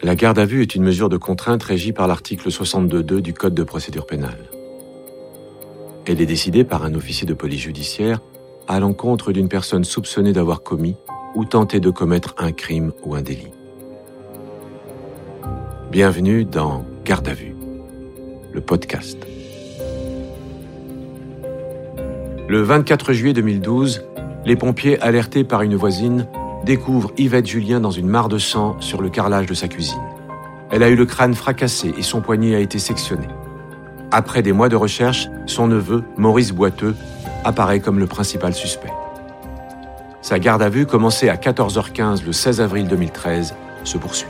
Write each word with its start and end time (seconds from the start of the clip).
La 0.00 0.14
garde 0.14 0.38
à 0.38 0.44
vue 0.44 0.62
est 0.62 0.76
une 0.76 0.84
mesure 0.84 1.08
de 1.08 1.16
contrainte 1.16 1.62
régie 1.64 1.92
par 1.92 2.06
l'article 2.06 2.50
62.2 2.50 3.20
du 3.20 3.34
Code 3.34 3.54
de 3.54 3.64
procédure 3.64 4.06
pénale. 4.06 4.48
Elle 6.06 6.20
est 6.20 6.26
décidée 6.26 6.62
par 6.62 6.84
un 6.84 6.94
officier 6.94 7.26
de 7.26 7.34
police 7.34 7.62
judiciaire 7.62 8.20
à 8.68 8.78
l'encontre 8.78 9.32
d'une 9.32 9.48
personne 9.48 9.82
soupçonnée 9.82 10.32
d'avoir 10.32 10.62
commis 10.62 10.94
ou 11.34 11.44
tenté 11.44 11.80
de 11.80 11.90
commettre 11.90 12.36
un 12.38 12.52
crime 12.52 12.92
ou 13.04 13.16
un 13.16 13.22
délit. 13.22 13.50
Bienvenue 15.90 16.44
dans 16.44 16.84
Garde 17.04 17.26
à 17.26 17.34
vue, 17.34 17.56
le 18.52 18.60
podcast. 18.60 19.18
Le 22.46 22.62
24 22.62 23.12
juillet 23.12 23.32
2012, 23.32 24.04
les 24.46 24.54
pompiers, 24.54 25.00
alertés 25.00 25.42
par 25.42 25.62
une 25.62 25.74
voisine, 25.74 26.28
découvrent 26.64 27.12
Yvette 27.16 27.46
Julien 27.46 27.80
dans 27.80 27.90
une 27.90 28.08
mare 28.08 28.28
de 28.28 28.38
sang 28.38 28.76
sur 28.80 29.00
le 29.00 29.08
carrelage 29.08 29.46
de 29.46 29.54
sa 29.54 29.68
cuisine. 29.68 30.02
Elle 30.70 30.82
a 30.82 30.88
eu 30.88 30.96
le 30.96 31.06
crâne 31.06 31.34
fracassé 31.34 31.94
et 31.96 32.02
son 32.02 32.20
poignet 32.20 32.54
a 32.54 32.60
été 32.60 32.78
sectionné. 32.78 33.26
Après 34.10 34.42
des 34.42 34.52
mois 34.52 34.68
de 34.68 34.76
recherche, 34.76 35.28
son 35.46 35.66
neveu, 35.66 36.02
Maurice 36.16 36.52
Boiteux, 36.52 36.94
apparaît 37.44 37.80
comme 37.80 37.98
le 37.98 38.06
principal 38.06 38.54
suspect. 38.54 38.92
Sa 40.20 40.38
garde 40.38 40.62
à 40.62 40.68
vue, 40.68 40.86
commencée 40.86 41.28
à 41.28 41.36
14h15 41.36 42.24
le 42.24 42.32
16 42.32 42.60
avril 42.60 42.88
2013, 42.88 43.54
se 43.84 43.98
poursuit. 43.98 44.28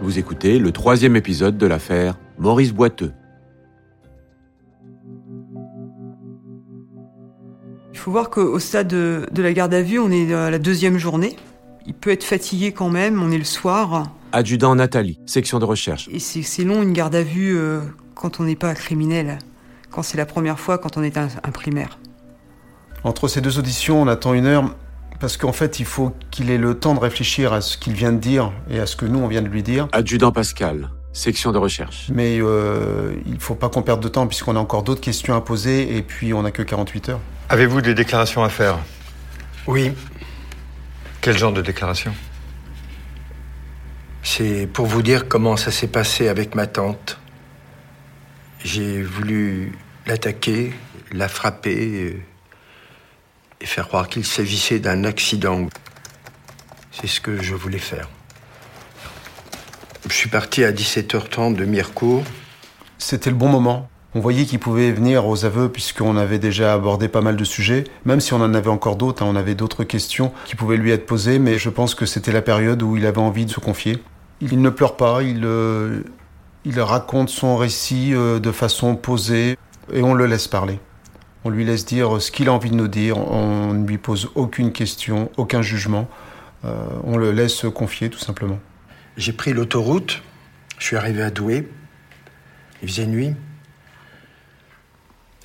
Vous 0.00 0.18
écoutez 0.18 0.58
le 0.58 0.72
troisième 0.72 1.16
épisode 1.16 1.56
de 1.56 1.66
l'affaire 1.66 2.18
Maurice 2.38 2.72
Boiteux. 2.72 3.12
Il 7.92 7.98
faut 7.98 8.10
voir 8.10 8.30
qu'au 8.30 8.58
stade 8.58 8.88
de, 8.88 9.26
de 9.30 9.42
la 9.42 9.52
garde 9.52 9.74
à 9.74 9.82
vue, 9.82 9.98
on 9.98 10.10
est 10.10 10.32
à 10.32 10.50
la 10.50 10.58
deuxième 10.58 10.98
journée. 10.98 11.36
Il 11.86 11.94
peut 11.94 12.10
être 12.10 12.24
fatigué 12.24 12.72
quand 12.72 12.88
même, 12.88 13.22
on 13.22 13.30
est 13.30 13.38
le 13.38 13.44
soir. 13.44 14.12
Adjudant 14.32 14.74
Nathalie, 14.74 15.18
section 15.26 15.58
de 15.58 15.64
recherche. 15.64 16.08
Et 16.10 16.18
c'est 16.18 16.42
c'est 16.42 16.64
long 16.64 16.82
une 16.82 16.92
garde 16.92 17.14
à 17.14 17.22
vue 17.22 17.56
euh, 17.56 17.80
quand 18.14 18.40
on 18.40 18.44
n'est 18.44 18.56
pas 18.56 18.74
criminel, 18.74 19.38
quand 19.90 20.02
c'est 20.02 20.16
la 20.16 20.26
première 20.26 20.58
fois, 20.58 20.78
quand 20.78 20.96
on 20.96 21.02
est 21.02 21.18
un, 21.18 21.28
un 21.42 21.50
primaire. 21.50 21.98
Entre 23.04 23.28
ces 23.28 23.40
deux 23.40 23.58
auditions, 23.58 24.00
on 24.00 24.06
attend 24.06 24.32
une 24.32 24.46
heure 24.46 24.74
parce 25.20 25.36
qu'en 25.36 25.52
fait, 25.52 25.78
il 25.78 25.86
faut 25.86 26.12
qu'il 26.30 26.50
ait 26.50 26.58
le 26.58 26.74
temps 26.78 26.94
de 26.94 27.00
réfléchir 27.00 27.52
à 27.52 27.60
ce 27.60 27.76
qu'il 27.76 27.92
vient 27.92 28.12
de 28.12 28.18
dire 28.18 28.52
et 28.70 28.80
à 28.80 28.86
ce 28.86 28.96
que 28.96 29.06
nous, 29.06 29.18
on 29.18 29.28
vient 29.28 29.42
de 29.42 29.48
lui 29.48 29.62
dire. 29.62 29.86
Adjudant 29.92 30.32
Pascal, 30.32 30.90
section 31.12 31.52
de 31.52 31.58
recherche. 31.58 32.10
Mais 32.12 32.38
euh, 32.40 33.14
il 33.26 33.38
faut 33.38 33.54
pas 33.54 33.68
qu'on 33.68 33.82
perde 33.82 34.02
de 34.02 34.08
temps 34.08 34.26
puisqu'on 34.26 34.56
a 34.56 34.58
encore 34.58 34.82
d'autres 34.82 35.00
questions 35.00 35.36
à 35.36 35.40
poser 35.40 35.96
et 35.96 36.02
puis 36.02 36.32
on 36.32 36.42
n'a 36.42 36.50
que 36.50 36.62
48 36.62 37.10
heures. 37.10 37.20
Avez-vous 37.52 37.82
des 37.82 37.92
déclarations 37.92 38.42
à 38.42 38.48
faire? 38.48 38.78
Oui, 39.66 39.92
Quel 41.20 41.36
genre 41.36 41.52
de 41.52 41.60
déclaration? 41.60 42.14
C'est 44.22 44.66
pour 44.66 44.86
vous 44.86 45.02
dire 45.02 45.28
comment 45.28 45.58
ça 45.58 45.70
s'est 45.70 45.86
passé 45.86 46.28
avec 46.28 46.54
ma 46.54 46.66
tante. 46.66 47.20
J'ai 48.64 49.02
voulu 49.02 49.72
l'attaquer, 50.06 50.72
la 51.10 51.28
frapper 51.28 52.24
et 53.60 53.66
faire 53.66 53.86
croire 53.86 54.08
qu'il 54.08 54.24
s'agissait 54.24 54.78
d'un 54.78 55.04
accident. 55.04 55.68
C'est 56.90 57.06
ce 57.06 57.20
que 57.20 57.42
je 57.42 57.54
voulais 57.54 57.76
faire. 57.76 58.08
Je 60.08 60.14
suis 60.14 60.30
parti 60.30 60.64
à 60.64 60.72
17h30 60.72 61.54
de 61.56 61.66
Mirecourt. 61.66 62.24
C'était 62.96 63.28
le 63.28 63.36
bon 63.36 63.48
moment. 63.48 63.90
On 64.14 64.20
voyait 64.20 64.44
qu'il 64.44 64.58
pouvait 64.58 64.92
venir 64.92 65.26
aux 65.26 65.44
aveux 65.46 65.70
puisqu'on 65.70 66.16
avait 66.16 66.38
déjà 66.38 66.74
abordé 66.74 67.08
pas 67.08 67.22
mal 67.22 67.36
de 67.36 67.44
sujets, 67.44 67.84
même 68.04 68.20
si 68.20 68.34
on 68.34 68.42
en 68.42 68.52
avait 68.52 68.68
encore 68.68 68.96
d'autres, 68.96 69.22
hein, 69.22 69.26
on 69.28 69.36
avait 69.36 69.54
d'autres 69.54 69.84
questions 69.84 70.32
qui 70.44 70.54
pouvaient 70.54 70.76
lui 70.76 70.90
être 70.90 71.06
posées, 71.06 71.38
mais 71.38 71.58
je 71.58 71.70
pense 71.70 71.94
que 71.94 72.04
c'était 72.04 72.32
la 72.32 72.42
période 72.42 72.82
où 72.82 72.96
il 72.96 73.06
avait 73.06 73.18
envie 73.18 73.46
de 73.46 73.50
se 73.50 73.60
confier. 73.60 74.02
Il 74.42 74.60
ne 74.60 74.70
pleure 74.70 74.96
pas, 74.96 75.22
il, 75.22 75.44
euh, 75.44 76.02
il 76.64 76.78
raconte 76.80 77.30
son 77.30 77.56
récit 77.56 78.12
euh, 78.12 78.38
de 78.38 78.52
façon 78.52 78.96
posée 78.96 79.56
et 79.92 80.02
on 80.02 80.12
le 80.12 80.26
laisse 80.26 80.48
parler. 80.48 80.78
On 81.44 81.50
lui 81.50 81.64
laisse 81.64 81.86
dire 81.86 82.20
ce 82.20 82.30
qu'il 82.30 82.48
a 82.48 82.52
envie 82.52 82.70
de 82.70 82.76
nous 82.76 82.88
dire, 82.88 83.16
on 83.18 83.72
ne 83.72 83.86
lui 83.86 83.98
pose 83.98 84.30
aucune 84.34 84.72
question, 84.72 85.30
aucun 85.36 85.62
jugement, 85.62 86.08
Euh, 86.64 86.86
on 87.02 87.16
le 87.16 87.32
laisse 87.32 87.54
se 87.54 87.66
confier 87.66 88.08
tout 88.08 88.20
simplement. 88.20 88.60
J'ai 89.16 89.32
pris 89.32 89.52
l'autoroute. 89.52 90.22
Je 90.78 90.86
suis 90.86 90.96
arrivé 90.96 91.22
à 91.22 91.30
Douai. 91.30 91.68
Il 92.82 92.88
faisait 92.88 93.06
nuit. 93.06 93.34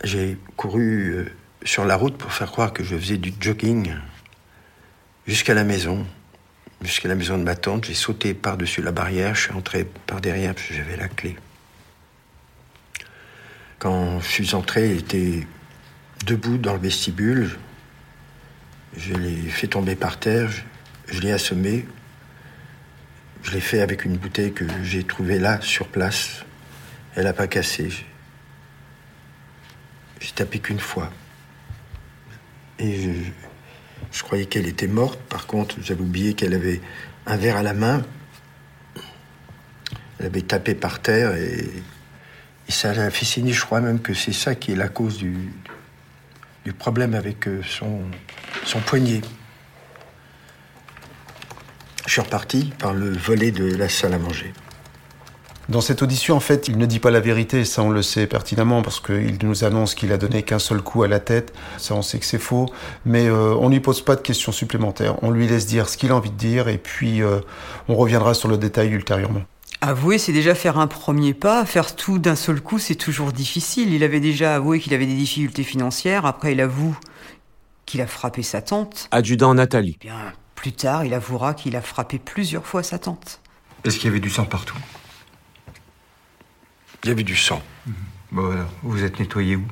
J'ai 0.03 0.37
couru 0.55 1.09
euh, 1.09 1.25
sur 1.63 1.85
la 1.85 1.95
route 1.95 2.17
pour 2.17 2.31
faire 2.31 2.51
croire 2.51 2.71
que 2.71 2.83
je 2.83 2.95
faisais 2.95 3.17
du 3.17 3.33
jogging 3.39 3.93
jusqu'à 5.25 5.53
la 5.53 5.63
maison. 5.63 6.05
Jusqu'à 6.83 7.07
la 7.07 7.15
maison 7.15 7.37
de 7.39 7.43
ma 7.43 7.55
tante. 7.55 7.85
J'ai 7.85 7.95
sauté 7.95 8.35
par-dessus 8.35 8.83
la 8.83 8.91
barrière. 8.91 9.33
Je 9.33 9.41
suis 9.41 9.53
entré 9.53 9.85
par 10.05 10.21
derrière 10.21 10.53
parce 10.53 10.67
que 10.67 10.75
j'avais 10.75 10.97
la 10.97 11.07
clé. 11.07 11.35
Quand 13.79 14.19
je 14.19 14.27
suis 14.27 14.53
entré, 14.53 14.91
il 14.91 14.99
était 14.99 15.47
debout 16.25 16.57
dans 16.57 16.73
le 16.73 16.79
vestibule. 16.79 17.57
Je 18.95 19.13
l'ai 19.13 19.49
fait 19.49 19.67
tomber 19.67 19.95
par 19.95 20.19
terre. 20.19 20.49
Je, 20.49 20.61
je 21.15 21.21
l'ai 21.21 21.31
assommé. 21.31 21.87
Je 23.41 23.51
l'ai 23.51 23.61
fait 23.61 23.81
avec 23.81 24.05
une 24.05 24.17
bouteille 24.17 24.53
que 24.53 24.65
j'ai 24.83 25.03
trouvée 25.03 25.39
là, 25.39 25.59
sur 25.61 25.87
place. 25.87 26.43
Elle 27.15 27.23
n'a 27.23 27.33
pas 27.33 27.47
cassé. 27.47 27.89
J'ai- 30.19 30.31
tapé 30.31 30.59
qu'une 30.59 30.79
fois. 30.79 31.11
Et 32.79 33.23
je, 34.11 34.23
croyais 34.23 34.45
qu'elle 34.45 34.67
était 34.67 34.87
morte. 34.87 35.19
Par 35.29 35.47
contre, 35.47 35.75
j'avais 35.81 36.01
oublié 36.01 36.33
qu'elle 36.33 36.53
avait 36.53 36.81
un 37.25 37.37
verre 37.37 37.57
à 37.57 37.63
la 37.63 37.73
main. 37.73 38.03
Elle 40.19 40.27
avait 40.27 40.41
tapé 40.41 40.75
par 40.75 41.01
terre 41.01 41.35
et, 41.35 41.67
ça 42.69 42.93
l'a 42.93 43.09
fait 43.09 43.25
signer. 43.25 43.53
Je 43.53 43.61
crois 43.61 43.79
même 43.79 44.01
que 44.01 44.13
c'est 44.13 44.33
ça 44.33 44.53
qui 44.53 44.73
est 44.73 44.75
la 44.75 44.89
cause 44.89 45.17
du, 45.17 45.53
du 46.65 46.73
problème 46.73 47.15
avec 47.15 47.47
euh, 47.47 47.61
son, 47.63 48.01
son 48.65 48.81
poignet. 48.81 49.21
Je 52.05 52.11
suis 52.11 52.21
reparti 52.21 52.73
par 52.77 52.93
le 52.93 53.11
volet 53.11 53.51
de 53.51 53.75
la 53.75 53.89
salle 53.89 54.13
à 54.13 54.19
manger. 54.19 54.53
Dans 55.69 55.81
cette 55.81 56.01
audition, 56.01 56.37
en 56.37 56.39
fait, 56.39 56.69
il 56.69 56.77
ne 56.77 56.85
dit 56.85 56.99
pas 56.99 57.11
la 57.11 57.19
vérité, 57.19 57.65
ça 57.65 57.83
on 57.83 57.89
le 57.89 58.01
sait 58.01 58.25
pertinemment, 58.25 58.81
parce 58.81 59.01
qu'il 59.01 59.37
nous 59.43 59.65
annonce 59.65 59.95
qu'il 59.95 60.13
a 60.13 60.17
donné 60.17 60.43
qu'un 60.43 60.59
seul 60.59 60.81
coup 60.81 61.03
à 61.03 61.09
la 61.09 61.19
tête, 61.19 61.53
ça 61.77 61.93
on 61.93 62.01
sait 62.01 62.19
que 62.19 62.25
c'est 62.25 62.39
faux, 62.39 62.67
mais 63.05 63.27
euh, 63.27 63.53
on 63.55 63.67
lui 63.67 63.81
pose 63.81 64.01
pas 64.01 64.15
de 64.15 64.21
questions 64.21 64.53
supplémentaires, 64.53 65.21
on 65.23 65.29
lui 65.29 65.45
laisse 65.45 65.65
dire 65.65 65.89
ce 65.89 65.97
qu'il 65.97 66.11
a 66.11 66.15
envie 66.15 66.31
de 66.31 66.37
dire, 66.37 66.69
et 66.69 66.77
puis 66.77 67.21
euh, 67.21 67.41
on 67.89 67.95
reviendra 67.95 68.33
sur 68.33 68.47
le 68.47 68.57
détail 68.57 68.91
ultérieurement. 68.91 69.41
Avouer, 69.81 70.17
c'est 70.17 70.31
déjà 70.31 70.55
faire 70.55 70.79
un 70.79 70.87
premier 70.87 71.35
pas. 71.35 71.63
Faire 71.63 71.95
tout 71.95 72.17
d'un 72.17 72.35
seul 72.35 72.61
coup, 72.61 72.79
c'est 72.79 72.95
toujours 72.95 73.31
difficile. 73.31 73.93
Il 73.93 74.03
avait 74.03 74.19
déjà 74.19 74.55
avoué 74.55 74.79
qu'il 74.79 74.93
avait 74.95 75.05
des 75.05 75.15
difficultés 75.15 75.63
financières. 75.63 76.25
Après, 76.25 76.53
il 76.53 76.61
avoue 76.61 76.97
qu'il 77.85 78.01
a 78.01 78.07
frappé 78.07 78.41
sa 78.41 78.63
tante. 78.63 79.07
Adjudant 79.11 79.53
Nathalie. 79.53 79.99
Bien, 80.01 80.33
plus 80.55 80.71
tard, 80.71 81.05
il 81.05 81.13
avouera 81.13 81.53
qu'il 81.53 81.75
a 81.75 81.81
frappé 81.81 82.17
plusieurs 82.17 82.65
fois 82.65 82.81
sa 82.81 82.97
tante. 82.97 83.39
Est-ce 83.83 83.97
qu'il 83.97 84.07
y 84.07 84.09
avait 84.09 84.19
du 84.19 84.31
sang 84.31 84.45
partout? 84.45 84.77
Il 87.03 87.09
y 87.09 87.11
avait 87.11 87.23
du 87.23 87.35
sang. 87.35 87.61
Bon 88.31 88.51
alors, 88.51 88.69
vous 88.83 88.91
vous 88.91 89.03
êtes 89.03 89.19
nettoyé 89.19 89.55
où? 89.55 89.63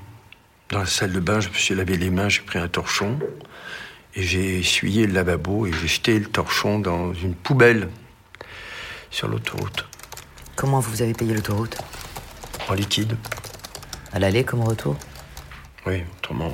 Dans 0.69 0.79
la 0.79 0.85
salle 0.85 1.11
de 1.11 1.19
bain, 1.19 1.39
je 1.39 1.49
me 1.49 1.53
suis 1.53 1.75
lavé 1.75 1.97
les 1.97 2.09
mains, 2.09 2.29
j'ai 2.29 2.41
pris 2.41 2.57
un 2.57 2.67
torchon 2.67 3.19
et 4.15 4.23
j'ai 4.23 4.59
essuyé 4.59 5.05
le 5.05 5.13
lavabo 5.13 5.67
et 5.67 5.71
j'ai 5.73 5.87
jeté 5.87 6.19
le 6.19 6.25
torchon 6.25 6.79
dans 6.79 7.13
une 7.13 7.35
poubelle 7.35 7.89
sur 9.11 9.27
l'autoroute, 9.27 9.85
Comment 10.55 10.79
vous 10.79 11.01
avez 11.01 11.13
payé 11.13 11.33
l'autoroute? 11.33 11.77
En 12.69 12.73
liquide. 12.73 13.15
À 14.13 14.19
l'aller 14.19 14.43
comme 14.43 14.61
au 14.61 14.65
retour? 14.65 14.95
Oui, 15.85 16.03
autrement, 16.17 16.51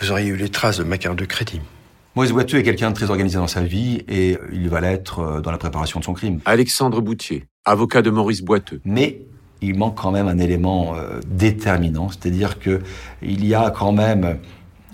vous 0.00 0.10
auriez 0.10 0.28
eu 0.28 0.36
les 0.36 0.48
traces 0.48 0.78
de 0.78 0.84
ma 0.84 0.98
carte 0.98 1.16
de 1.16 1.24
crédit. 1.24 1.60
Maurice 2.14 2.32
Boiteux 2.32 2.58
est 2.58 2.62
quelqu'un 2.62 2.90
de 2.90 2.96
très 2.96 3.10
organisé 3.10 3.36
dans 3.36 3.46
sa 3.46 3.62
vie 3.62 4.04
et 4.08 4.38
il 4.52 4.68
va 4.68 4.80
l'être 4.80 5.20
euh, 5.20 5.40
dans 5.40 5.50
la 5.50 5.58
préparation 5.58 6.00
de 6.00 6.04
son 6.04 6.14
crime. 6.14 6.40
Alexandre 6.44 7.00
Boutier, 7.00 7.44
avocat 7.66 8.00
de 8.00 8.10
Maurice 8.10 8.42
Boiteux. 8.42 8.80
Mais 8.84 9.20
il 9.60 9.76
manque 9.76 9.96
quand 9.96 10.12
même 10.12 10.28
un 10.28 10.38
élément 10.38 10.94
euh, 10.94 11.20
déterminant, 11.26 12.08
c'est-à-dire 12.08 12.58
que 12.58 12.80
il 13.22 13.44
y 13.44 13.54
a 13.54 13.70
quand 13.70 13.92
même 13.92 14.38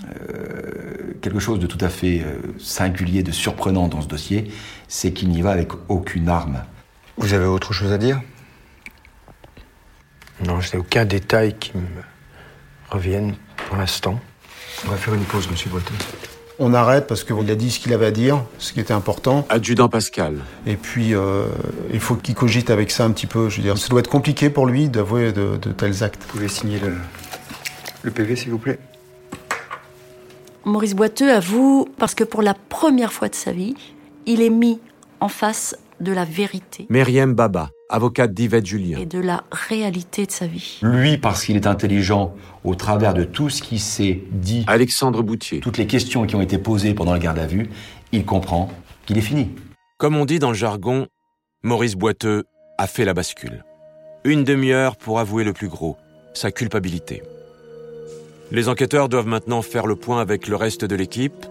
euh, 0.08 1.14
quelque 1.20 1.38
chose 1.38 1.60
de 1.60 1.66
tout 1.66 1.82
à 1.84 1.88
fait 1.88 2.20
euh, 2.20 2.38
singulier, 2.58 3.22
de 3.22 3.30
surprenant 3.30 3.88
dans 3.88 4.00
ce 4.00 4.08
dossier, 4.08 4.50
c'est 4.88 5.12
qu'il 5.12 5.28
n'y 5.28 5.42
va 5.42 5.50
avec 5.50 5.72
aucune 5.88 6.28
arme. 6.28 6.64
Vous 7.18 7.34
avez 7.34 7.44
autre 7.44 7.72
chose 7.72 7.92
à 7.92 7.98
dire? 7.98 8.20
Non, 10.44 10.60
je 10.60 10.72
n'ai 10.72 10.78
aucun 10.78 11.04
détail 11.04 11.56
qui 11.58 11.76
me 11.76 11.84
revienne 12.90 13.34
pour 13.56 13.76
l'instant. 13.76 14.18
On 14.86 14.90
va 14.90 14.96
faire 14.96 15.14
une 15.14 15.24
pause, 15.24 15.48
monsieur 15.50 15.70
Boiteux. 15.70 15.94
On 16.64 16.74
arrête 16.74 17.08
parce 17.08 17.24
qu'il 17.24 17.50
a 17.50 17.56
dit 17.56 17.72
ce 17.72 17.80
qu'il 17.80 17.92
avait 17.92 18.06
à 18.06 18.10
dire, 18.12 18.44
ce 18.58 18.72
qui 18.72 18.78
était 18.78 18.92
important, 18.92 19.44
Adjudant 19.48 19.88
Pascal. 19.88 20.36
et 20.64 20.76
puis 20.76 21.12
euh, 21.12 21.46
il 21.92 21.98
faut 21.98 22.14
qu'il 22.14 22.36
cogite 22.36 22.70
avec 22.70 22.92
ça 22.92 23.04
un 23.04 23.10
petit 23.10 23.26
peu, 23.26 23.48
je 23.48 23.56
veux 23.56 23.64
dire, 23.64 23.76
ça 23.76 23.88
doit 23.88 23.98
être 23.98 24.08
compliqué 24.08 24.48
pour 24.48 24.66
lui 24.66 24.88
d'avouer 24.88 25.32
de, 25.32 25.56
de 25.60 25.72
tels 25.72 26.04
actes. 26.04 26.22
Vous 26.22 26.34
pouvez 26.34 26.46
signer 26.46 26.78
le, 26.78 26.94
le 28.02 28.10
PV, 28.12 28.36
s'il 28.36 28.50
vous 28.50 28.58
plaît 28.58 28.78
Maurice 30.64 30.94
Boiteux 30.94 31.32
avoue 31.32 31.88
parce 31.98 32.14
que 32.14 32.22
pour 32.22 32.42
la 32.42 32.54
première 32.54 33.12
fois 33.12 33.28
de 33.28 33.34
sa 33.34 33.50
vie, 33.50 33.74
il 34.26 34.40
est 34.40 34.48
mis 34.48 34.78
en 35.18 35.26
face 35.26 35.76
de 36.02 36.12
la 36.12 36.24
vérité. 36.24 36.86
Myriam 36.90 37.34
Baba, 37.34 37.70
avocate 37.88 38.34
d'Yvette 38.34 38.66
Julien. 38.66 38.98
Et 38.98 39.06
de 39.06 39.20
la 39.20 39.44
réalité 39.50 40.26
de 40.26 40.30
sa 40.30 40.46
vie. 40.46 40.78
Lui, 40.82 41.16
parce 41.18 41.44
qu'il 41.44 41.56
est 41.56 41.66
intelligent 41.66 42.34
au 42.64 42.74
travers 42.74 43.14
de 43.14 43.24
tout 43.24 43.48
ce 43.48 43.62
qui 43.62 43.78
s'est 43.78 44.22
dit. 44.32 44.64
Alexandre 44.66 45.22
Boutier. 45.22 45.60
Toutes 45.60 45.78
les 45.78 45.86
questions 45.86 46.26
qui 46.26 46.36
ont 46.36 46.42
été 46.42 46.58
posées 46.58 46.94
pendant 46.94 47.14
le 47.14 47.20
garde 47.20 47.38
à 47.38 47.46
vue, 47.46 47.70
il 48.12 48.24
comprend 48.24 48.70
qu'il 49.06 49.18
est 49.18 49.22
fini. 49.22 49.50
Comme 49.98 50.16
on 50.16 50.24
dit 50.24 50.38
dans 50.38 50.48
le 50.48 50.54
jargon, 50.54 51.06
Maurice 51.62 51.94
Boiteux 51.94 52.44
a 52.78 52.86
fait 52.86 53.04
la 53.04 53.14
bascule. 53.14 53.64
Une 54.24 54.44
demi-heure 54.44 54.96
pour 54.96 55.20
avouer 55.20 55.44
le 55.44 55.52
plus 55.52 55.68
gros, 55.68 55.96
sa 56.34 56.50
culpabilité. 56.50 57.22
Les 58.50 58.68
enquêteurs 58.68 59.08
doivent 59.08 59.26
maintenant 59.26 59.62
faire 59.62 59.86
le 59.86 59.96
point 59.96 60.20
avec 60.20 60.46
le 60.48 60.56
reste 60.56 60.84
de 60.84 60.94
l'équipe 60.94 61.46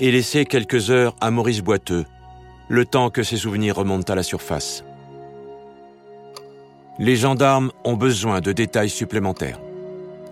et 0.00 0.10
laisser 0.10 0.44
quelques 0.46 0.90
heures 0.90 1.14
à 1.20 1.30
Maurice 1.30 1.60
Boiteux, 1.60 2.04
le 2.70 2.86
temps 2.86 3.10
que 3.10 3.24
ses 3.24 3.36
souvenirs 3.36 3.74
remontent 3.74 4.10
à 4.12 4.16
la 4.16 4.22
surface. 4.22 4.84
Les 7.00 7.16
gendarmes 7.16 7.72
ont 7.82 7.96
besoin 7.96 8.40
de 8.40 8.52
détails 8.52 8.88
supplémentaires. 8.88 9.58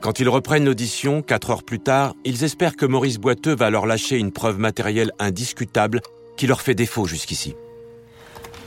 Quand 0.00 0.20
ils 0.20 0.28
reprennent 0.28 0.64
l'audition, 0.64 1.20
quatre 1.20 1.50
heures 1.50 1.64
plus 1.64 1.80
tard, 1.80 2.14
ils 2.24 2.44
espèrent 2.44 2.76
que 2.76 2.86
Maurice 2.86 3.18
Boiteux 3.18 3.56
va 3.56 3.70
leur 3.70 3.86
lâcher 3.86 4.18
une 4.18 4.30
preuve 4.30 4.60
matérielle 4.60 5.10
indiscutable 5.18 6.00
qui 6.36 6.46
leur 6.46 6.60
fait 6.60 6.76
défaut 6.76 7.06
jusqu'ici. 7.06 7.56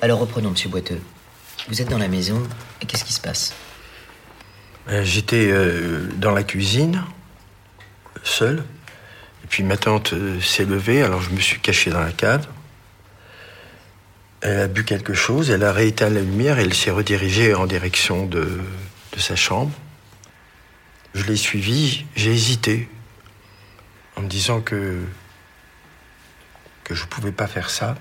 Alors 0.02 0.20
reprenons, 0.20 0.50
monsieur 0.50 0.70
Boiteux. 0.70 1.00
Vous 1.70 1.82
êtes 1.82 1.90
dans 1.90 1.98
la 1.98 2.10
maison, 2.10 2.44
et 2.82 2.86
qu'est-ce 2.86 3.06
qui 3.06 3.14
se 3.14 3.22
passe? 3.22 3.54
Euh, 4.90 5.06
J'étais 5.06 5.48
euh, 5.50 6.10
dans 6.18 6.32
la 6.32 6.44
cuisine, 6.44 7.04
seul. 8.24 8.66
Et 9.46 9.48
puis 9.48 9.64
ma 9.64 9.78
tante 9.78 10.12
euh, 10.12 10.42
s'est 10.42 10.66
levée, 10.66 11.04
alors 11.04 11.22
je 11.22 11.30
me 11.30 11.40
suis 11.40 11.62
caché 11.62 11.90
dans 11.90 12.02
la 12.02 12.12
cave. 12.12 12.48
Elle 14.42 14.60
a 14.60 14.68
bu 14.68 14.84
quelque 14.84 15.14
chose, 15.14 15.52
elle 15.52 15.64
a 15.64 15.72
rééteint 15.72 16.10
la 16.10 16.22
lumière 16.22 16.58
et 16.58 16.64
elle 16.64 16.74
s'est 16.74 16.90
redirigée 16.90 17.54
en 17.54 17.68
direction 17.68 18.26
de, 18.26 18.60
sa 19.18 19.36
chambre. 19.36 19.72
Je 21.14 21.24
l'ai 21.26 21.36
suivie, 21.36 22.06
j'ai 22.16 22.32
hésité 22.32 22.90
en 24.16 24.22
me 24.22 24.28
disant 24.28 24.62
que, 24.62 25.00
que 26.84 26.96
je 26.96 27.04
ne 27.04 27.08
pouvais 27.08 27.32
pas 27.32 27.46
faire 27.46 27.70
ça. 27.70 27.96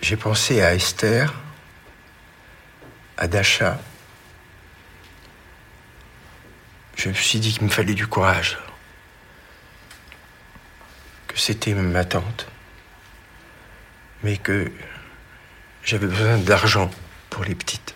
J'ai 0.00 0.16
pensé 0.16 0.62
à 0.62 0.74
Esther, 0.74 1.34
à 3.16 3.26
Dasha. 3.26 3.80
Je 6.96 7.08
me 7.08 7.14
suis 7.14 7.40
dit 7.40 7.52
qu'il 7.52 7.64
me 7.64 7.68
fallait 7.68 7.94
du 7.94 8.06
courage. 8.06 8.58
Que 11.32 11.40
c'était 11.40 11.74
ma 11.74 12.04
tante. 12.04 12.46
Mais 14.22 14.36
que 14.36 14.70
j'avais 15.82 16.06
besoin 16.06 16.36
d'argent 16.38 16.90
pour 17.30 17.44
les 17.44 17.54
petites. 17.54 17.94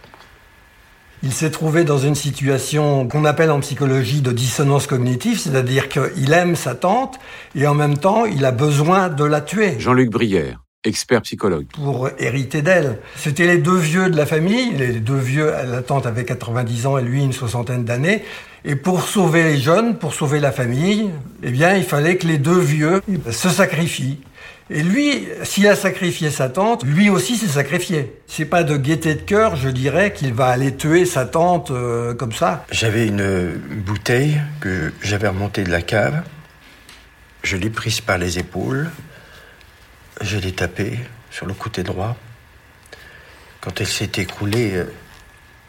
Il 1.22 1.32
s'est 1.32 1.50
trouvé 1.50 1.84
dans 1.84 1.98
une 1.98 2.14
situation 2.14 3.08
qu'on 3.08 3.24
appelle 3.24 3.50
en 3.50 3.60
psychologie 3.60 4.20
de 4.20 4.32
dissonance 4.32 4.86
cognitive, 4.86 5.38
c'est-à-dire 5.38 5.88
qu'il 5.88 6.32
aime 6.32 6.56
sa 6.56 6.74
tante 6.74 7.18
et 7.54 7.66
en 7.66 7.74
même 7.74 7.98
temps 7.98 8.26
il 8.26 8.44
a 8.44 8.52
besoin 8.52 9.08
de 9.08 9.24
la 9.24 9.40
tuer. 9.40 9.78
Jean-Luc 9.78 10.10
Brière, 10.10 10.62
expert 10.84 11.22
psychologue. 11.22 11.66
Pour 11.72 12.10
hériter 12.18 12.62
d'elle. 12.62 12.98
C'était 13.16 13.46
les 13.46 13.58
deux 13.58 13.76
vieux 13.76 14.10
de 14.10 14.16
la 14.16 14.26
famille, 14.26 14.72
les 14.72 15.00
deux 15.00 15.16
vieux, 15.16 15.50
la 15.50 15.82
tante 15.82 16.06
avait 16.06 16.24
90 16.24 16.86
ans 16.86 16.98
et 16.98 17.02
lui 17.02 17.22
une 17.22 17.32
soixantaine 17.32 17.84
d'années. 17.84 18.22
Et 18.68 18.74
pour 18.74 19.06
sauver 19.06 19.44
les 19.44 19.58
jeunes, 19.58 19.96
pour 19.96 20.12
sauver 20.12 20.40
la 20.40 20.50
famille, 20.50 21.10
eh 21.44 21.50
bien 21.52 21.76
il 21.76 21.84
fallait 21.84 22.16
que 22.16 22.26
les 22.26 22.38
deux 22.38 22.58
vieux 22.58 23.00
se 23.30 23.48
sacrifient. 23.48 24.18
Et 24.70 24.82
lui, 24.82 25.28
s'il 25.44 25.68
a 25.68 25.76
sacrifié 25.76 26.30
sa 26.32 26.48
tante, 26.48 26.84
lui 26.84 27.08
aussi 27.08 27.36
s'est 27.36 27.46
sacrifié. 27.46 28.12
C'est 28.26 28.44
pas 28.44 28.64
de 28.64 28.76
gaieté 28.76 29.14
de 29.14 29.20
cœur, 29.20 29.54
je 29.54 29.68
dirais, 29.68 30.12
qu'il 30.12 30.34
va 30.34 30.48
aller 30.48 30.74
tuer 30.74 31.06
sa 31.06 31.24
tante 31.24 31.70
euh, 31.70 32.14
comme 32.14 32.32
ça. 32.32 32.66
J'avais 32.72 33.06
une 33.06 33.52
bouteille 33.86 34.40
que 34.60 34.92
j'avais 35.00 35.28
remontée 35.28 35.62
de 35.62 35.70
la 35.70 35.82
cave. 35.82 36.24
Je 37.44 37.56
l'ai 37.56 37.70
prise 37.70 38.00
par 38.00 38.18
les 38.18 38.40
épaules. 38.40 38.90
Je 40.20 40.38
l'ai 40.38 40.50
tapée 40.50 40.98
sur 41.30 41.46
le 41.46 41.54
côté 41.54 41.84
droit. 41.84 42.16
Quand 43.60 43.80
elle 43.80 43.86
s'est 43.86 44.10
écroulée 44.16 44.72
euh, 44.74 44.86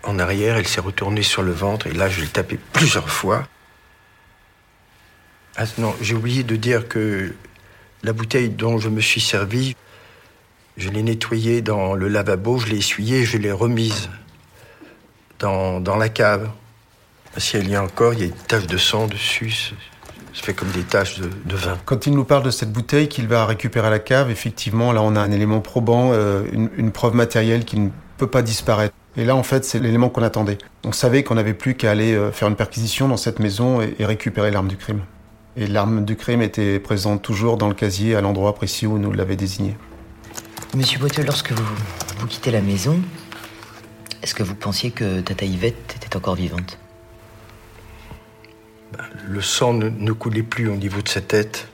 en 0.08 0.20
arrière, 0.20 0.56
elle 0.56 0.68
s'est 0.68 0.82
retournée 0.82 1.22
sur 1.22 1.44
le 1.44 1.52
ventre 1.52 1.86
et 1.86 1.92
là, 1.92 2.10
je 2.10 2.22
l'ai 2.22 2.28
tapée 2.28 2.58
plusieurs 2.72 3.10
fois. 3.10 3.46
Ah 5.58 5.66
non, 5.78 5.94
j'ai 6.02 6.16
oublié 6.16 6.44
de 6.44 6.56
dire 6.56 6.88
que 6.88 7.36
la 8.04 8.14
bouteille 8.14 8.50
dont 8.50 8.78
je 8.78 8.88
me 8.88 9.02
suis 9.02 9.20
servi, 9.20 9.76
je 10.78 10.90
l'ai 10.90 11.04
nettoyée 11.04 11.62
dans 11.62 11.94
le 11.94 12.08
lavabo, 12.08 12.58
je 12.58 12.68
l'ai 12.68 12.78
essuyée, 12.78 13.26
je 13.26 13.38
l'ai 13.38 13.52
remise 13.52 14.10
dans, 15.40 15.82
dans 15.82 15.98
la 15.98 16.08
cave. 16.08 16.50
Si 17.38 17.58
elle 17.58 17.70
y 17.70 17.76
a 17.76 17.84
encore, 17.84 18.14
il 18.14 18.20
y 18.20 18.24
a 18.24 18.28
une 18.28 18.34
tache 18.34 18.66
de 18.66 18.78
sang 18.78 19.08
dessus. 19.08 19.74
Ça 20.34 20.44
fait 20.44 20.54
comme 20.54 20.72
des 20.72 20.84
taches 20.84 21.20
de, 21.20 21.56
vin. 21.56 21.78
Quand 21.84 22.08
il 22.08 22.14
nous 22.14 22.24
parle 22.24 22.44
de 22.44 22.52
cette 22.52 22.72
bouteille 22.72 23.10
qu'il 23.10 23.28
va 23.28 23.46
récupérer 23.46 23.88
à 23.88 23.90
la 23.90 24.00
cave, 24.00 24.32
effectivement, 24.32 24.94
là, 24.94 25.02
on 25.02 25.16
a 25.18 25.20
un 25.20 25.32
élément 25.32 25.60
probant, 25.60 26.12
euh, 26.14 26.46
une 26.54 26.92
preuve 26.92 27.16
matérielle 27.16 27.66
qui 27.66 27.78
ne 27.78 27.90
peut 28.18 28.28
pas 28.28 28.42
disparaître. 28.42 28.94
Et 29.18 29.26
là, 29.26 29.36
en 29.36 29.44
fait, 29.44 29.66
c'est 29.66 29.80
l'élément 29.80 30.10
qu'on 30.10 30.22
attendait. 30.22 30.60
On 30.84 30.92
savait 30.92 31.24
qu'on 31.24 31.36
n'avait 31.36 31.56
plus 31.56 31.74
qu'à 31.74 31.90
aller 31.90 32.14
euh, 32.14 32.32
faire 32.32 32.48
une 32.48 32.56
perquisition 32.56 33.08
dans 33.08 33.18
cette 33.18 33.40
maison 33.40 33.82
et, 33.82 33.96
et 33.98 34.06
récupérer 34.06 34.52
l'arme 34.52 34.68
du 34.68 34.78
crime. 34.78 35.02
Et 35.56 35.66
l'arme 35.66 36.06
du 36.06 36.16
crime 36.16 36.44
était 36.44 36.80
présente 36.80 37.24
toujours 37.24 37.58
dans 37.58 37.68
le 37.68 37.74
casier 37.74 38.16
à 38.16 38.22
l'endroit 38.22 38.54
précis 38.54 38.86
où 38.86 39.00
nous 39.00 39.12
l'avait 39.12 39.36
désigné. 39.36 39.76
Monsieur 40.76 41.00
Boiteux, 41.00 41.24
lorsque 41.24 41.52
vous, 41.52 41.66
vous 42.20 42.28
quittez 42.28 42.52
la 42.52 42.62
maison, 42.62 43.00
est-ce 44.22 44.36
que 44.36 44.44
vous 44.44 44.54
pensiez 44.54 44.92
que 44.92 45.22
Tata 45.22 45.46
Yvette 45.46 45.96
était 45.96 46.16
encore 46.16 46.36
vivante? 46.36 46.78
Le 49.28 49.42
sang 49.42 49.74
ne, 49.74 49.90
ne 49.90 50.12
coulait 50.12 50.44
plus 50.44 50.70
au 50.70 50.76
niveau 50.76 51.02
de 51.02 51.10
sa 51.10 51.22
tête. 51.22 51.70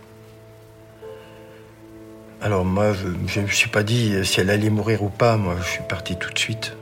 Alors 2.41 2.63
moi, 2.63 2.93
je 3.27 3.39
ne 3.39 3.45
me 3.45 3.51
suis 3.51 3.69
pas 3.69 3.83
dit 3.83 4.25
si 4.25 4.39
elle 4.39 4.49
allait 4.49 4.69
mourir 4.69 5.03
ou 5.03 5.09
pas. 5.09 5.35
Moi, 5.35 5.55
je 5.61 5.67
suis 5.67 5.83
parti 5.89 6.15
tout 6.17 6.31
de 6.31 6.39
suite. 6.39 6.77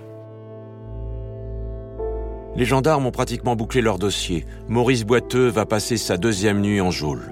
Les 2.56 2.65
gendarmes 2.65 3.06
ont 3.06 3.12
pratiquement 3.12 3.56
bouclé 3.56 3.81
leur 3.81 3.98
dossier. 3.98 4.45
Maurice 4.68 5.06
Boiteux 5.06 5.48
va 5.48 5.65
passer 5.65 5.98
sa 5.98 6.18
deuxième 6.18 6.59
nuit 6.62 6.81
en 6.81 6.92
geôle. 6.92 7.31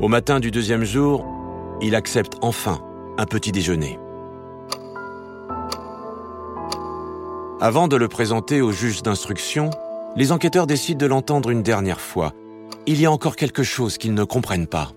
Au 0.00 0.08
matin 0.08 0.40
du 0.40 0.50
deuxième 0.50 0.84
jour, 0.84 1.24
il 1.80 1.94
accepte 1.94 2.34
enfin 2.42 2.80
un 3.16 3.24
petit 3.24 3.52
déjeuner. 3.52 3.98
Avant 7.58 7.88
de 7.88 7.96
le 7.96 8.06
présenter 8.06 8.60
au 8.60 8.70
juge 8.70 9.02
d'instruction, 9.02 9.70
les 10.14 10.30
enquêteurs 10.30 10.66
décident 10.66 10.98
de 10.98 11.06
l'entendre 11.06 11.48
une 11.48 11.62
dernière 11.62 12.00
fois. 12.00 12.34
Il 12.86 13.00
y 13.00 13.06
a 13.06 13.10
encore 13.10 13.36
quelque 13.36 13.62
chose 13.62 13.96
qu'ils 13.96 14.12
ne 14.12 14.24
comprennent 14.24 14.66
pas. 14.66 14.92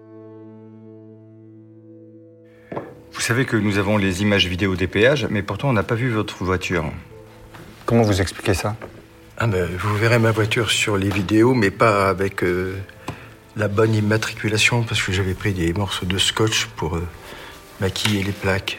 Vous 3.14 3.22
savez 3.22 3.46
que 3.46 3.56
nous 3.56 3.78
avons 3.78 3.98
les 3.98 4.22
images 4.22 4.48
vidéo 4.48 4.76
des 4.76 4.88
péages, 4.88 5.28
mais 5.30 5.42
pourtant 5.42 5.70
on 5.70 5.74
n'a 5.74 5.84
pas 5.84 5.96
vu 5.96 6.10
votre 6.10 6.44
voiture. 6.44 6.92
Comment 7.90 8.04
vous 8.04 8.22
expliquez 8.22 8.54
ça? 8.54 8.76
Ah 9.40 9.48
ben, 9.48 9.68
Vous 9.76 9.98
verrez 9.98 10.20
ma 10.20 10.30
voiture 10.30 10.70
sur 10.70 10.96
les 10.96 11.10
vidéos, 11.10 11.56
mais 11.56 11.72
pas 11.72 12.08
avec 12.08 12.44
euh, 12.44 12.78
la 13.56 13.68
bonne 13.68 13.96
immatriculation, 13.96 14.84
parce 14.84 15.02
que 15.02 15.12
j'avais 15.12 15.34
pris 15.34 15.54
des 15.54 15.74
morceaux 15.74 16.06
de 16.06 16.20
scotch 16.20 16.68
pour 16.76 16.98
euh, 16.98 17.08
maquiller 17.80 18.22
les 18.22 18.32
plaques. 18.32 18.78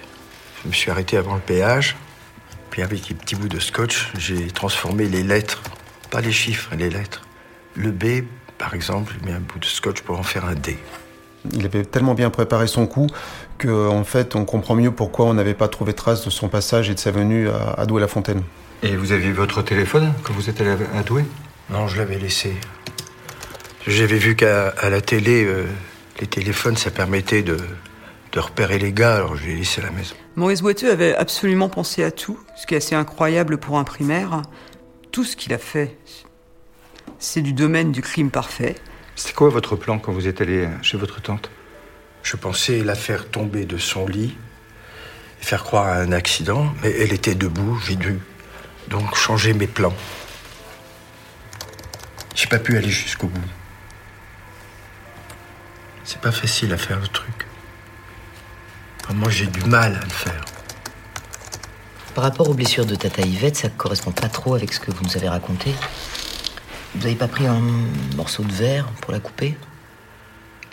Je 0.63 0.69
me 0.69 0.73
suis 0.73 0.93
arrêté 0.93 1.17
avant 1.17 1.35
le 1.35 1.41
péage, 1.41 1.97
puis 2.71 2.83
avec 2.83 3.09
des 3.09 3.15
petits 3.15 3.35
bouts 3.35 3.49
de 3.49 3.59
scotch, 3.59 4.13
j'ai 4.17 4.47
transformé 4.47 5.07
les 5.07 5.25
lettres, 5.25 5.61
pas 6.13 6.21
les 6.21 6.31
chiffres, 6.31 6.71
les 6.79 6.89
lettres. 6.89 7.23
Le 7.75 7.91
B, 7.91 8.23
par 8.59 8.75
exemple, 8.75 9.13
j'ai 9.19 9.27
mis 9.27 9.33
un 9.37 9.41
bout 9.41 9.59
de 9.59 9.65
scotch 9.65 10.03
pour 10.03 10.21
en 10.21 10.23
faire 10.23 10.45
un 10.45 10.55
D. 10.55 10.79
Il 11.53 11.65
avait 11.65 11.85
tellement 11.85 12.15
bien 12.15 12.31
préparé 12.31 12.67
son 12.67 12.87
coup 12.87 13.07
qu'en 13.59 13.99
en 13.99 14.05
fait, 14.05 14.37
on 14.37 14.45
comprend 14.45 14.75
mieux 14.75 14.91
pourquoi 14.91 15.27
on 15.27 15.35
n'avait 15.35 15.55
pas 15.55 15.69
trouvé 15.69 15.95
trace 15.95 16.25
de 16.25 16.31
son 16.31 16.49
passage 16.49 16.91
et 16.91 16.95
de 16.95 16.99
sa 16.99 17.11
venue 17.11 17.49
à, 17.49 17.75
à 17.79 17.87
Douai-la-Fontaine. 17.87 18.43
Et 18.83 18.97
vous 18.97 19.13
aviez 19.13 19.33
votre 19.33 19.63
téléphone 19.63 20.13
quand 20.23 20.33
vous 20.33 20.49
êtes 20.51 20.61
allé 20.61 20.71
à 20.95 21.03
Douai? 21.03 21.25
Non, 21.71 21.87
je 21.87 21.99
l'avais 21.99 22.19
laissé. 22.19 22.55
J'avais 23.87 24.19
vu 24.19 24.37
qu'à 24.37 24.75
la 24.89 25.01
télé, 25.01 25.45
euh, 25.45 25.67
les 26.21 26.27
téléphones, 26.27 26.77
ça 26.77 26.91
permettait 26.91 27.43
de, 27.43 27.57
de 28.33 28.41
repérer 28.41 28.79
les 28.79 28.93
gars, 28.93 29.17
alors 29.17 29.37
je 29.37 29.47
l'ai 29.47 29.57
laissé 29.57 29.81
à 29.81 29.85
la 29.85 29.91
maison. 29.91 30.15
Maurice 30.37 30.63
Boiteux 30.63 30.91
avait 30.91 31.15
absolument 31.15 31.69
pensé 31.69 32.05
à 32.05 32.11
tout, 32.11 32.39
ce 32.57 32.67
qui 32.67 32.75
est 32.75 32.77
assez 32.79 32.95
incroyable 32.95 33.59
pour 33.59 33.79
un 33.79 33.85
primaire. 33.85 34.43
Tout 35.13 35.25
ce 35.25 35.37
qu'il 35.37 35.53
a 35.55 35.59
fait, 35.59 35.97
c'est 37.19 37.41
du 37.41 37.53
domaine 37.53 37.93
du 37.93 38.03
crime 38.03 38.31
parfait. 38.31 38.77
C'était 39.21 39.35
quoi 39.35 39.51
votre 39.51 39.77
plan 39.77 39.99
quand 39.99 40.13
vous 40.13 40.29
êtes 40.29 40.41
allé 40.41 40.67
chez 40.81 40.97
votre 40.97 41.21
tante? 41.21 41.51
Je 42.23 42.37
pensais 42.37 42.83
la 42.83 42.95
faire 42.95 43.29
tomber 43.29 43.67
de 43.67 43.77
son 43.77 44.07
lit 44.07 44.35
et 45.43 45.45
faire 45.45 45.63
croire 45.63 45.89
à 45.89 45.97
un 45.97 46.11
accident, 46.11 46.73
mais 46.83 46.91
elle 46.91 47.13
était 47.13 47.35
debout, 47.35 47.79
j'ai 47.87 47.97
dû 47.97 48.19
donc 48.89 49.15
changer 49.15 49.53
mes 49.53 49.67
plans. 49.67 49.93
J'ai 52.35 52.47
pas 52.47 52.59
pu 52.59 52.79
aller 52.79 52.89
jusqu'au 52.89 53.27
bout. 53.27 53.45
C'est 56.03 56.23
pas 56.23 56.33
facile 56.33 56.73
à 56.73 56.79
faire 56.79 56.99
le 56.99 57.09
truc. 57.09 57.47
Vraiment, 59.05 59.29
j'ai 59.29 59.49
du 59.49 59.61
mal 59.65 59.97
à 59.97 60.03
le 60.03 60.11
faire. 60.11 60.45
Par 62.15 62.25
rapport 62.25 62.49
aux 62.49 62.55
blessures 62.55 62.87
de 62.87 62.95
Tata 62.95 63.21
Yvette, 63.21 63.57
ça 63.57 63.69
correspond 63.69 64.13
pas 64.13 64.31
trop 64.31 64.55
avec 64.55 64.73
ce 64.73 64.81
que 64.81 64.91
vous 64.91 65.05
nous 65.05 65.19
avez 65.19 65.29
raconté. 65.29 65.75
Vous 66.95 67.07
avez 67.07 67.15
pas 67.15 67.29
pris 67.29 67.47
un 67.47 67.61
morceau 68.17 68.43
de 68.43 68.53
verre 68.53 68.87
pour 69.01 69.13
la 69.13 69.21
couper? 69.21 69.57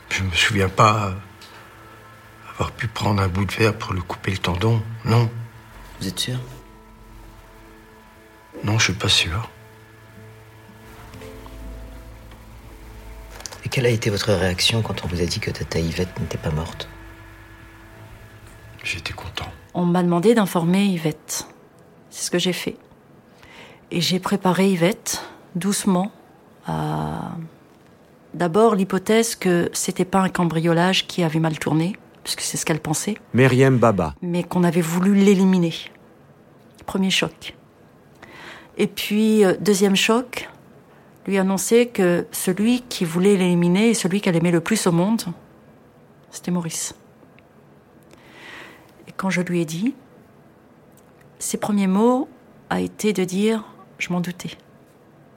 Je 0.09 0.24
me 0.24 0.31
souviens 0.31 0.69
pas 0.69 1.13
avoir 2.51 2.71
pu 2.71 2.88
prendre 2.88 3.21
un 3.21 3.27
bout 3.27 3.45
de 3.45 3.51
verre 3.51 3.77
pour 3.77 3.93
lui 3.93 4.01
couper 4.01 4.31
le 4.31 4.38
tendon. 4.38 4.81
Non. 5.05 5.29
Vous 6.00 6.07
êtes 6.07 6.19
sûr? 6.19 6.39
Non, 8.63 8.79
je 8.79 8.86
suis 8.86 8.93
pas 8.93 9.09
sûr. 9.09 9.50
Et 13.63 13.69
quelle 13.69 13.86
a 13.86 13.89
été 13.89 14.09
votre 14.09 14.33
réaction 14.33 14.81
quand 14.81 15.03
on 15.03 15.07
vous 15.07 15.21
a 15.21 15.25
dit 15.25 15.39
que 15.39 15.51
Tata 15.51 15.79
Yvette 15.79 16.19
n'était 16.19 16.38
pas 16.38 16.51
morte? 16.51 16.89
J'étais 18.83 19.13
content. 19.13 19.51
On 19.74 19.86
m'a 19.86 20.01
demandé 20.01 20.33
d'informer 20.33 20.86
Yvette. 20.86 21.47
C'est 22.09 22.25
ce 22.25 22.31
que 22.31 22.39
j'ai 22.39 22.53
fait. 22.53 22.77
Et 23.91 24.01
j'ai 24.01 24.19
préparé 24.19 24.71
Yvette 24.71 25.21
doucement 25.57 26.11
à 26.65 27.31
d'abord 28.33 28.75
l'hypothèse 28.75 29.35
que 29.35 29.69
c'était 29.73 30.05
pas 30.05 30.19
un 30.19 30.29
cambriolage 30.29 31.07
qui 31.07 31.23
avait 31.23 31.39
mal 31.39 31.57
tourné, 31.57 31.95
puisque 32.23 32.41
c'est 32.41 32.57
ce 32.57 32.65
qu'elle 32.65 32.79
pensait, 32.79 33.17
Meriem 33.33 33.77
Baba. 33.77 34.13
mais 34.21 34.43
qu'on 34.43 34.63
avait 34.63 34.81
voulu 34.81 35.15
l'éliminer. 35.15 35.73
Premier 36.85 37.09
choc. 37.09 37.55
Et 38.77 38.87
puis, 38.87 39.43
euh, 39.43 39.55
deuxième 39.59 39.95
choc, 39.95 40.49
lui 41.25 41.37
annoncer 41.37 41.87
que 41.87 42.25
celui 42.31 42.81
qui 42.81 43.05
voulait 43.05 43.35
l'éliminer 43.35 43.89
et 43.89 43.93
celui 43.93 44.21
qu'elle 44.21 44.35
aimait 44.35 44.51
le 44.51 44.61
plus 44.61 44.87
au 44.87 44.91
monde, 44.91 45.23
c'était 46.31 46.51
Maurice. 46.51 46.93
Et 49.07 49.11
quand 49.11 49.29
je 49.29 49.41
lui 49.41 49.61
ai 49.61 49.65
dit, 49.65 49.93
ses 51.39 51.57
premiers 51.57 51.87
mots 51.87 52.29
a 52.69 52.79
été 52.79 53.13
de 53.13 53.23
dire 53.23 53.63
je 53.97 54.13
m'en 54.13 54.21
doutais, 54.21 54.51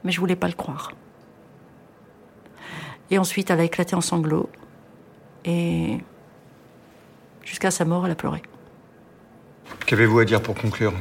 mais 0.04 0.12
je 0.12 0.20
voulais 0.20 0.36
pas 0.36 0.48
le 0.48 0.54
croire. 0.54 0.92
Et 3.10 3.18
ensuite, 3.18 3.50
elle 3.50 3.60
a 3.60 3.64
éclaté 3.64 3.94
en 3.94 4.00
sanglots 4.00 4.48
et 5.44 5.98
jusqu'à 7.44 7.70
sa 7.70 7.84
mort, 7.84 8.06
elle 8.06 8.12
a 8.12 8.16
pleuré. 8.16 8.42
Qu'avez-vous 9.86 10.20
à 10.20 10.24
dire 10.24 10.42
pour 10.42 10.54
conclure? 10.54 10.92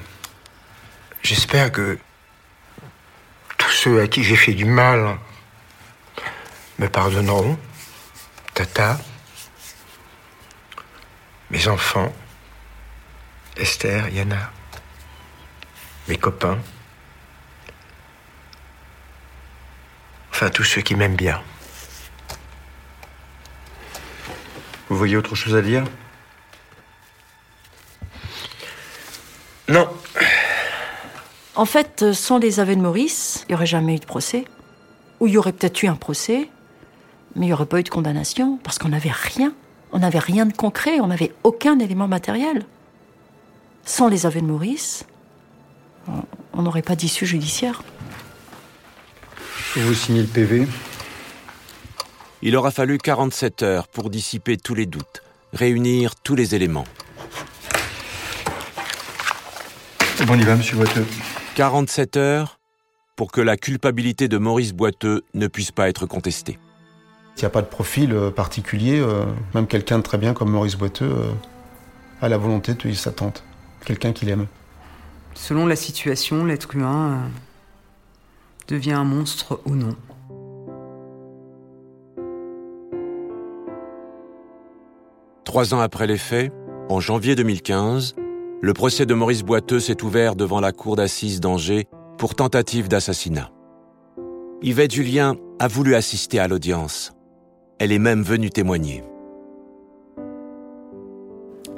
J'espère 1.21 1.71
que 1.71 1.99
tous 3.57 3.71
ceux 3.71 4.01
à 4.01 4.07
qui 4.07 4.23
j'ai 4.23 4.35
fait 4.35 4.53
du 4.53 4.65
mal 4.65 5.17
me 6.79 6.87
pardonneront. 6.87 7.57
Tata, 8.53 8.99
mes 11.51 11.67
enfants, 11.67 12.11
Esther, 13.57 14.09
Yana, 14.09 14.51
mes 16.07 16.17
copains, 16.17 16.57
enfin 20.39 20.49
tous 20.51 20.63
ceux 20.63 20.81
qui 20.81 20.95
m'aiment 20.95 21.17
bien. 21.17 21.41
Vous 24.87 24.95
voyez 24.95 25.17
autre 25.17 25.35
chose 25.35 25.53
à 25.53 25.61
dire? 25.61 25.83
Non, 29.67 29.89
En 31.55 31.65
fait, 31.65 32.03
euh, 32.03 32.13
sans 32.13 32.37
les 32.37 32.61
aveux 32.61 32.77
de 32.77 32.81
Maurice, 32.81 33.43
il 33.43 33.51
n'y 33.51 33.55
aurait 33.55 33.65
jamais 33.65 33.95
eu 33.95 33.99
de 33.99 34.05
procès. 34.05 34.45
Ou 35.19 35.27
il 35.27 35.33
y 35.33 35.37
aurait 35.37 35.51
peut-être 35.51 35.83
eu 35.83 35.87
un 35.87 35.95
procès, 35.97 36.49
mais 37.35 37.47
il 37.47 37.49
n'y 37.49 37.53
aurait 37.53 37.65
pas 37.65 37.81
eu 37.81 37.83
de 37.83 37.89
condamnation, 37.89 38.57
parce 38.63 38.79
qu'on 38.79 38.87
n'avait 38.89 39.11
rien. 39.11 39.53
On 39.91 39.99
n'avait 39.99 40.19
rien 40.19 40.45
de 40.45 40.53
concret, 40.53 41.01
on 41.01 41.07
n'avait 41.07 41.33
aucun 41.43 41.77
élément 41.79 42.07
matériel. 42.07 42.65
Sans 43.83 44.07
les 44.07 44.25
aveux 44.25 44.39
de 44.39 44.45
Maurice, 44.45 45.03
on- 46.07 46.23
on 46.53 46.61
n'aurait 46.61 46.81
pas 46.81 46.95
d'issue 46.95 47.25
judiciaire. 47.25 47.83
Vous 49.75 49.93
signez 49.93 50.21
le 50.21 50.27
PV 50.27 50.67
Il 52.41 52.57
aura 52.57 52.71
fallu 52.71 52.97
47 52.97 53.61
heures 53.61 53.87
pour 53.87 54.09
dissiper 54.09 54.57
tous 54.57 54.73
les 54.73 54.87
doutes, 54.87 55.21
réunir 55.53 56.15
tous 56.15 56.35
les 56.35 56.55
éléments. 56.55 56.85
Bon, 60.25 60.33
on 60.33 60.39
y 60.39 60.43
va, 60.43 60.55
monsieur 60.55 60.75
Boiteux. 60.75 61.05
47 61.55 62.17
heures 62.17 62.59
pour 63.15 63.31
que 63.31 63.41
la 63.41 63.57
culpabilité 63.57 64.27
de 64.27 64.37
Maurice 64.37 64.73
Boiteux 64.73 65.23
ne 65.33 65.47
puisse 65.47 65.71
pas 65.71 65.87
être 65.87 66.07
contestée. 66.07 66.57
Il 67.37 67.41
n'y 67.41 67.45
a 67.45 67.49
pas 67.49 67.61
de 67.61 67.67
profil 67.67 68.11
euh, 68.13 68.31
particulier, 68.31 68.99
euh, 68.99 69.23
même 69.53 69.67
quelqu'un 69.67 69.99
de 69.99 70.03
très 70.03 70.17
bien 70.17 70.33
comme 70.33 70.49
Maurice 70.49 70.75
Boiteux 70.75 71.05
euh, 71.05 71.31
a 72.21 72.27
la 72.27 72.37
volonté 72.37 72.73
de 72.73 72.77
tuer 72.79 72.95
sa 72.95 73.11
tante. 73.11 73.43
Quelqu'un 73.85 74.13
qu'il 74.13 74.29
aime. 74.29 74.47
Selon 75.35 75.67
la 75.67 75.75
situation, 75.75 76.43
l'être 76.43 76.75
humain 76.75 77.11
euh, 77.11 77.29
devient 78.69 78.93
un 78.93 79.03
monstre 79.03 79.59
ou 79.65 79.75
non. 79.75 79.95
Trois 85.43 85.73
ans 85.73 85.79
après 85.79 86.05
les 86.05 86.17
faits, 86.17 86.53
en 86.89 86.99
janvier 86.99 87.35
2015, 87.35 88.15
le 88.61 88.73
procès 88.73 89.07
de 89.07 89.13
Maurice 89.15 89.43
Boiteux 89.43 89.79
s'est 89.79 90.03
ouvert 90.03 90.35
devant 90.35 90.59
la 90.59 90.71
cour 90.71 90.95
d'assises 90.95 91.39
d'Angers 91.39 91.87
pour 92.19 92.35
tentative 92.35 92.87
d'assassinat. 92.87 93.49
Yvette 94.61 94.93
Julien 94.93 95.37
a 95.57 95.67
voulu 95.67 95.95
assister 95.95 96.37
à 96.37 96.47
l'audience. 96.47 97.13
Elle 97.79 97.91
est 97.91 97.99
même 97.99 98.21
venue 98.21 98.51
témoigner. 98.51 99.03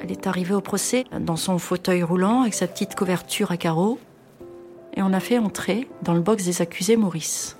Elle 0.00 0.10
est 0.10 0.26
arrivée 0.26 0.54
au 0.54 0.60
procès 0.60 1.04
dans 1.18 1.36
son 1.36 1.58
fauteuil 1.58 2.02
roulant 2.02 2.42
avec 2.42 2.54
sa 2.54 2.66
petite 2.66 2.94
couverture 2.94 3.52
à 3.52 3.56
carreaux. 3.56 3.98
Et 4.94 5.02
on 5.02 5.12
a 5.12 5.20
fait 5.20 5.38
entrer 5.38 5.88
dans 6.02 6.14
le 6.14 6.20
box 6.20 6.44
des 6.44 6.60
accusés 6.60 6.96
Maurice. 6.96 7.56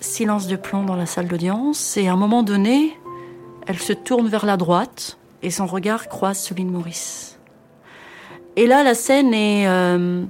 Silence 0.00 0.48
de 0.48 0.56
plomb 0.56 0.82
dans 0.82 0.96
la 0.96 1.06
salle 1.06 1.28
d'audience. 1.28 1.96
Et 1.96 2.08
à 2.08 2.12
un 2.12 2.16
moment 2.16 2.42
donné, 2.42 2.98
elle 3.66 3.78
se 3.78 3.92
tourne 3.92 4.28
vers 4.28 4.46
la 4.46 4.56
droite 4.56 5.18
et 5.42 5.50
son 5.50 5.66
regard 5.66 6.08
croise 6.08 6.38
celui 6.38 6.64
de 6.64 6.70
Maurice. 6.70 7.38
Et 8.56 8.66
là, 8.66 8.82
la 8.82 8.94
scène 8.94 9.32
est 9.32 9.66
euh, 9.68 10.24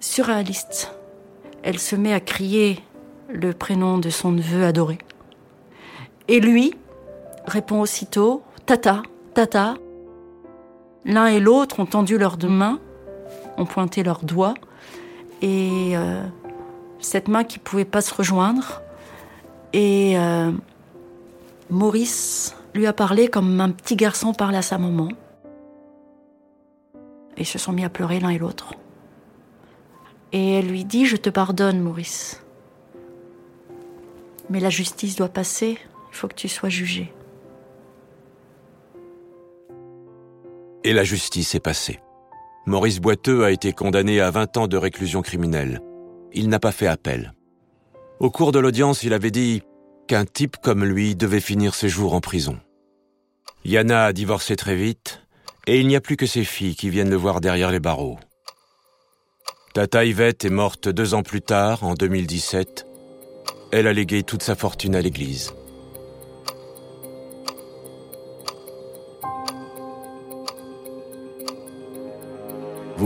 surréaliste. 0.00 0.92
Elle 1.62 1.78
se 1.78 1.96
met 1.96 2.12
à 2.12 2.20
crier 2.20 2.80
le 3.28 3.52
prénom 3.52 3.98
de 3.98 4.10
son 4.10 4.32
neveu 4.32 4.64
adoré. 4.64 4.98
Et 6.28 6.40
lui 6.40 6.74
répond 7.46 7.80
aussitôt 7.80 8.42
Tata, 8.66 9.02
Tata. 9.34 9.74
L'un 11.04 11.26
et 11.26 11.40
l'autre 11.40 11.80
ont 11.80 11.86
tendu 11.86 12.18
leurs 12.18 12.36
deux 12.36 12.48
mains, 12.48 12.80
ont 13.56 13.64
pointé 13.64 14.02
leurs 14.02 14.24
doigts, 14.24 14.54
et 15.42 15.96
euh, 15.96 16.22
cette 16.98 17.28
main 17.28 17.44
qui 17.44 17.58
pouvait 17.58 17.84
pas 17.84 18.00
se 18.00 18.14
rejoindre. 18.14 18.82
Et 19.72 20.18
euh, 20.18 20.52
Maurice 21.70 22.56
lui 22.74 22.86
a 22.86 22.92
parlé 22.92 23.28
comme 23.28 23.60
un 23.60 23.70
petit 23.70 23.96
garçon 23.96 24.32
parle 24.32 24.54
à 24.54 24.62
sa 24.62 24.78
maman. 24.78 25.08
Et 27.36 27.42
ils 27.42 27.46
se 27.46 27.58
sont 27.58 27.72
mis 27.72 27.84
à 27.84 27.90
pleurer 27.90 28.20
l'un 28.20 28.30
et 28.30 28.38
l'autre. 28.38 28.74
Et 30.32 30.54
elle 30.54 30.68
lui 30.68 30.84
dit 30.84 31.06
Je 31.06 31.16
te 31.16 31.30
pardonne, 31.30 31.80
Maurice. 31.80 32.42
Mais 34.48 34.60
la 34.60 34.70
justice 34.70 35.16
doit 35.16 35.28
passer, 35.28 35.78
il 36.10 36.16
faut 36.16 36.28
que 36.28 36.34
tu 36.34 36.48
sois 36.48 36.68
jugé. 36.68 37.12
Et 40.84 40.92
la 40.92 41.02
justice 41.02 41.54
est 41.56 41.60
passée. 41.60 41.98
Maurice 42.66 42.98
Boiteux 42.98 43.44
a 43.44 43.52
été 43.52 43.72
condamné 43.72 44.20
à 44.20 44.32
20 44.32 44.56
ans 44.56 44.66
de 44.66 44.76
réclusion 44.76 45.22
criminelle. 45.22 45.80
Il 46.32 46.48
n'a 46.48 46.58
pas 46.58 46.72
fait 46.72 46.88
appel. 46.88 47.32
Au 48.18 48.28
cours 48.28 48.50
de 48.50 48.58
l'audience, 48.58 49.04
il 49.04 49.12
avait 49.12 49.30
dit 49.30 49.62
qu'un 50.08 50.24
type 50.24 50.56
comme 50.56 50.84
lui 50.84 51.14
devait 51.14 51.40
finir 51.40 51.76
ses 51.76 51.88
jours 51.88 52.12
en 52.12 52.20
prison. 52.20 52.58
Yana 53.64 54.06
a 54.06 54.12
divorcé 54.12 54.56
très 54.56 54.74
vite, 54.74 55.22
et 55.68 55.78
il 55.78 55.86
n'y 55.86 55.94
a 55.94 56.00
plus 56.00 56.16
que 56.16 56.26
ses 56.26 56.42
filles 56.42 56.74
qui 56.74 56.90
viennent 56.90 57.10
le 57.10 57.16
voir 57.16 57.40
derrière 57.40 57.70
les 57.70 57.80
barreaux. 57.80 58.18
Tata 59.72 60.04
Yvette 60.04 60.44
est 60.44 60.50
morte 60.50 60.88
deux 60.88 61.14
ans 61.14 61.22
plus 61.22 61.42
tard, 61.42 61.84
en 61.84 61.94
2017. 61.94 62.84
Elle 63.70 63.86
a 63.86 63.92
légué 63.92 64.24
toute 64.24 64.42
sa 64.42 64.56
fortune 64.56 64.96
à 64.96 65.00
l'église. 65.00 65.52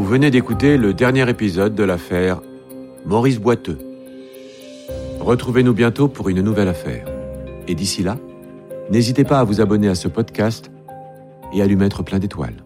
Vous 0.01 0.07
venez 0.07 0.31
d'écouter 0.31 0.79
le 0.79 0.95
dernier 0.95 1.29
épisode 1.29 1.75
de 1.75 1.85
l'affaire 1.85 2.41
Maurice 3.05 3.39
Boiteux. 3.39 3.77
Retrouvez-nous 5.21 5.75
bientôt 5.75 6.09
pour 6.09 6.31
une 6.31 6.41
nouvelle 6.41 6.69
affaire. 6.69 7.05
Et 7.69 7.75
d'ici 7.75 8.03
là, 8.03 8.17
n'hésitez 8.91 9.25
pas 9.25 9.41
à 9.41 9.45
vous 9.45 9.61
abonner 9.61 9.91
à 9.91 9.95
ce 9.95 10.09
podcast 10.09 10.71
et 11.53 11.61
à 11.61 11.67
lui 11.67 11.77
mettre 11.77 12.03
plein 12.03 12.19
d'étoiles. 12.19 12.65